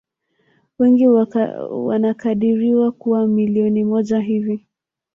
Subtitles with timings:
[0.79, 1.07] Wengi
[1.69, 4.67] wanakadiriwa kuwa milioni moja hivi